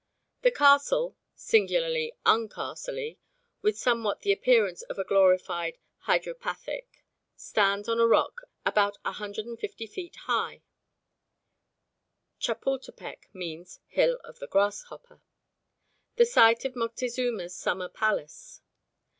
The 0.41 0.49
castle 0.49 1.15
singularly 1.35 2.15
un 2.25 2.49
castle 2.49 2.95
y 2.95 3.17
with 3.61 3.77
somewhat 3.77 4.21
the 4.21 4.31
appearance 4.31 4.81
of 4.81 4.97
a 4.97 5.03
glorified 5.03 5.77
hydropathic, 6.07 7.03
stands 7.35 7.87
on 7.87 7.99
a 7.99 8.07
rock 8.07 8.41
about 8.65 8.97
150 9.05 9.85
feet 9.85 10.15
high 10.25 10.63
(Chapultepec 12.39 13.29
means 13.31 13.79
"hill 13.85 14.19
of 14.23 14.39
the 14.39 14.47
grasshopper"), 14.47 15.21
the 16.15 16.25
site 16.25 16.65
of 16.65 16.73
Moctezuma's 16.73 17.53
summer 17.55 17.87
palace. 17.87 18.61